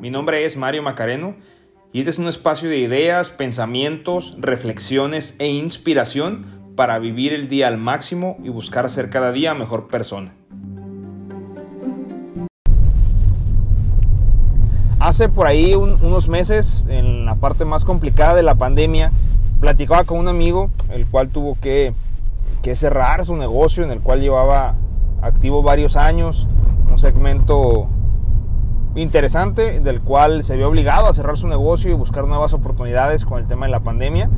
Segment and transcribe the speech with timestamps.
[0.00, 1.34] Mi nombre es Mario Macareno
[1.92, 7.68] y este es un espacio de ideas, pensamientos, reflexiones e inspiración para vivir el día
[7.68, 10.32] al máximo y buscar ser cada día mejor persona.
[15.00, 19.12] Hace por ahí unos meses, en la parte más complicada de la pandemia,
[19.60, 21.92] platicaba con un amigo, el cual tuvo que,
[22.62, 24.76] que cerrar su negocio, en el cual llevaba
[25.20, 26.48] activo varios años,
[26.90, 27.90] un segmento
[28.96, 33.38] interesante del cual se vio obligado a cerrar su negocio y buscar nuevas oportunidades con
[33.38, 34.28] el tema de la pandemia.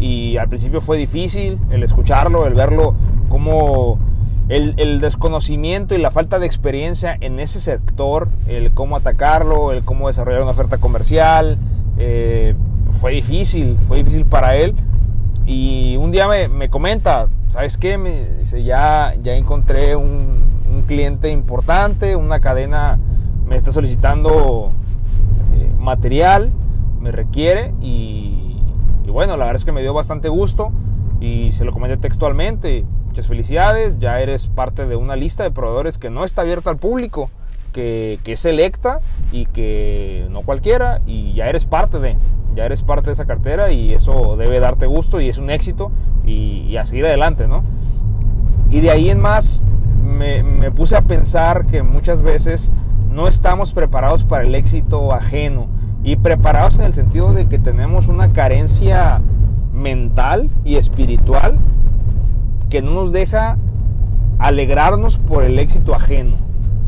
[0.00, 2.94] Y al principio fue difícil el escucharlo, el verlo
[3.28, 3.98] como
[4.48, 10.08] el, desconocimiento y la falta de experiencia en ese sector, el cómo atacarlo, el cómo
[10.08, 11.58] desarrollar una oferta comercial,
[11.98, 12.54] eh,
[12.90, 14.74] fue difícil, fue difícil para él.
[15.46, 17.98] Y un día me, comenta, ¿sabes qué?
[17.98, 22.98] Me dice, ya, ya encontré un, un cliente importante, una cadena
[23.52, 24.72] me está solicitando
[25.54, 26.50] eh, material,
[27.00, 28.56] me requiere y,
[29.06, 30.72] bueno, la verdad es que me dio bastante gusto
[31.20, 32.86] y se lo comenté textualmente.
[33.08, 36.78] Muchas felicidades, ya eres parte de una lista de proveedores que no está abierta al
[36.78, 37.28] público,
[37.74, 39.00] que, es selecta
[39.32, 42.16] y que no cualquiera y ya eres parte de,
[42.56, 45.92] ya eres parte de esa cartera y eso debe darte gusto y es un éxito
[46.24, 47.64] y, a seguir adelante, ¿no?
[48.70, 49.62] Y de ahí en más
[50.02, 52.72] me, me puse a pensar que muchas veces
[53.12, 55.66] no estamos preparados para el éxito ajeno
[56.02, 59.20] y preparados en el sentido de que tenemos una carencia
[59.72, 61.58] mental y espiritual
[62.70, 63.58] que no nos deja
[64.38, 66.36] alegrarnos por el éxito ajeno.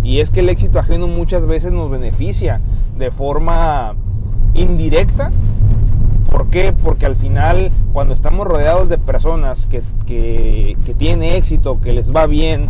[0.03, 2.61] Y es que el éxito ajeno muchas veces nos beneficia
[2.99, 3.95] de forma
[4.55, 5.31] indirecta.
[6.31, 6.73] ¿Por qué?
[6.73, 12.15] Porque al final cuando estamos rodeados de personas que, que, que tienen éxito, que les
[12.15, 12.67] va bien,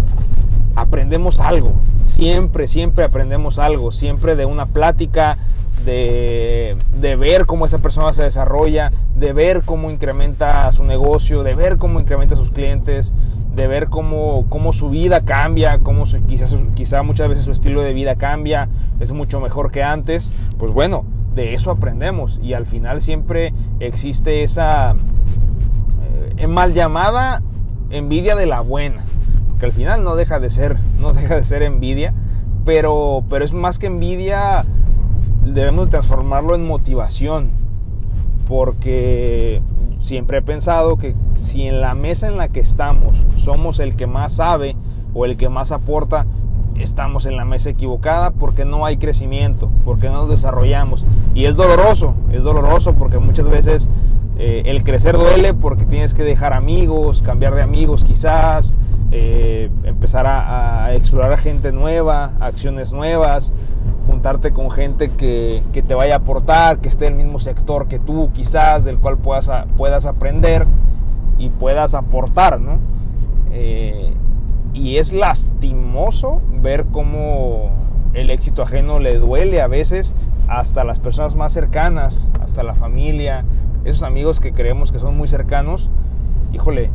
[0.75, 1.73] aprendemos algo.
[2.05, 3.93] Siempre, siempre aprendemos algo.
[3.93, 5.39] Siempre de una plática,
[5.85, 6.77] de,
[7.19, 12.01] ver cómo esa persona se desarrolla, de ver cómo incrementa su negocio, de ver cómo
[12.01, 13.13] incrementa sus clientes,
[13.55, 17.93] de ver cómo, cómo su vida cambia, cómo quizás, quizá muchas veces su estilo de
[17.93, 18.69] vida cambia,
[18.99, 20.31] es mucho mejor que antes.
[20.59, 21.05] Pues bueno,
[21.35, 24.97] de eso aprendemos y al final siempre existe esa
[26.39, 27.43] eh, mal llamada
[27.91, 29.05] envidia de la buena
[29.63, 32.13] al final no deja de ser, no deja de ser envidia,
[32.65, 34.65] pero, pero es más que envidia,
[35.45, 37.51] debemos transformarlo en motivación,
[38.49, 39.63] porque
[40.01, 44.07] siempre he pensado que si en la mesa en la que estamos somos el que
[44.07, 44.77] más sabe
[45.15, 46.27] o el que más aporta,
[46.79, 51.05] estamos en la mesa equivocada porque no hay crecimiento, porque no nos desarrollamos.
[51.35, 53.89] Y es doloroso, es doloroso porque muchas veces
[54.39, 58.77] eh, el crecer duele porque tienes que dejar amigos, cambiar de amigos quizás,
[59.17, 63.53] eh, empezar a, explorar gente nueva, acciones nuevas,
[64.09, 68.01] juntarte con gente que, te vaya a aportar, que esté en el mismo sector que
[68.01, 70.67] tú quizás, del cual puedas, puedas aprender
[71.39, 72.79] y puedas aportar, ¿no?
[73.53, 74.15] Eh,
[74.73, 77.71] y es lastimoso ver cómo
[78.15, 80.17] el éxito ajeno le duele a veces
[80.49, 83.45] hasta las personas más cercanas, hasta la familia,
[83.85, 85.89] esos amigos que creemos que son muy cercanos,
[86.53, 86.91] híjole,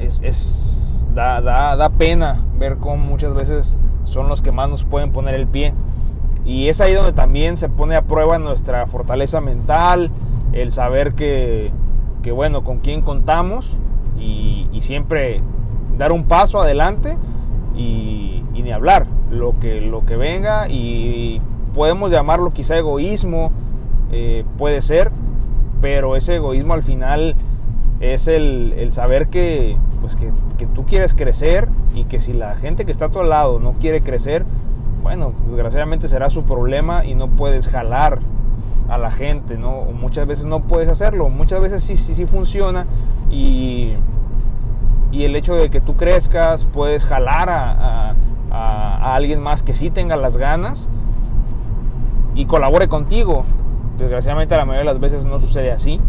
[0.00, 5.46] es da, pena ver cómo muchas veces son los que más nos pueden poner el
[5.46, 5.74] pie.
[6.44, 10.10] Y es ahí donde también se pone a prueba nuestra fortaleza mental,
[10.52, 11.72] el saber que,
[12.34, 13.76] bueno, con quién contamos
[14.18, 15.42] y, siempre
[15.98, 17.18] dar un paso adelante
[17.76, 21.40] y, ni hablar, lo que, lo que venga y
[21.74, 23.50] podemos llamarlo quizá egoísmo,
[24.10, 25.10] eh, puede ser,
[25.80, 27.36] pero ese egoísmo al final
[28.00, 30.32] es el, saber que, pues que,
[30.74, 34.02] tú quieres crecer y que si la gente que está a tu lado no quiere
[34.02, 34.44] crecer,
[35.02, 38.20] bueno, desgraciadamente será su problema y no puedes jalar
[38.88, 39.82] a la gente, ¿no?
[39.92, 42.86] muchas veces no puedes hacerlo, muchas veces sí, sí, sí funciona
[43.30, 43.92] y,
[45.12, 48.14] y el hecho de que tú crezcas, puedes jalar a,
[48.50, 50.88] a alguien más que sí tenga las ganas
[52.34, 53.44] y colabore contigo.
[53.98, 56.00] Desgraciadamente la mayoría de las veces no sucede así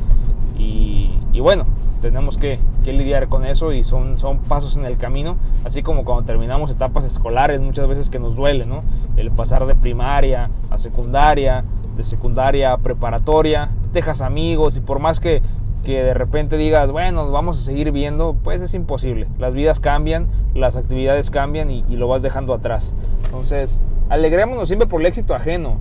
[1.40, 1.66] y bueno,
[2.00, 6.24] tenemos que, lidiar con eso y son, son pasos en el camino, así como cuando
[6.25, 8.84] terminamos etapas escolares muchas veces que nos duele, ¿no?
[9.16, 11.63] El pasar de primaria a secundaria,
[11.96, 15.44] de secundaria a preparatoria, dejas amigos y por más que,
[15.84, 19.28] que de repente digas, bueno, vamos a seguir viendo, pues es imposible.
[19.38, 20.25] Las vidas cambian,
[20.56, 22.96] las actividades cambian y, y lo vas dejando atrás.
[23.25, 25.78] Entonces, alegrémonos siempre por el éxito ajeno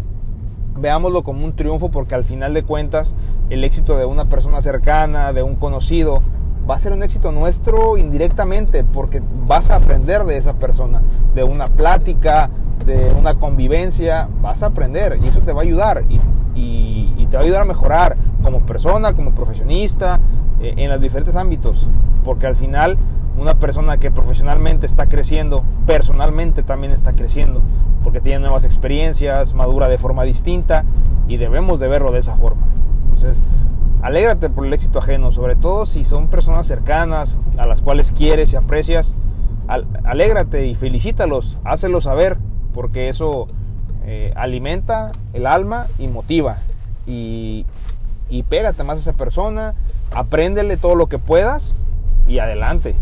[0.80, 3.14] veámoslo como un triunfo porque al final de cuentas
[3.50, 6.22] el éxito de una persona cercana, de un conocido,
[6.68, 11.02] va a ser un éxito nuestro indirectamente porque vas a aprender de esa persona,
[11.34, 12.50] de una plática,
[12.84, 16.20] de una convivencia, vas a aprender y eso te va a ayudar y,
[17.28, 20.18] te va a ayudar a mejorar como persona, como profesionista,
[20.62, 21.86] eh, en los diferentes ámbitos,
[22.24, 22.96] porque al final
[23.38, 27.62] una persona que profesionalmente está creciendo, personalmente también está creciendo,
[28.02, 30.84] porque tiene nuevas experiencias, madura de forma distinta
[31.28, 32.66] y debemos de verlo de esa forma.
[33.04, 33.40] Entonces,
[34.02, 38.52] alégrate por el éxito ajeno, sobre todo si son personas cercanas a las cuales quieres
[38.52, 39.14] y aprecias.
[40.04, 42.38] alégrate y felicítalos, hácelos saber,
[42.72, 43.46] porque eso
[44.04, 46.58] eh, alimenta el alma y motiva.
[47.06, 47.66] Y,
[48.30, 49.74] y pégate más a esa persona,
[50.14, 51.78] apréndele todo lo que puedas
[52.26, 52.94] y adelante.